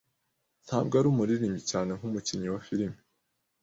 Ntabwo 0.65 0.93
ari 0.99 1.07
umuririmbyi 1.09 1.63
cyane 1.71 1.89
nkumukinnyi 1.97 2.47
wa 2.53 2.61
filime. 2.67 2.97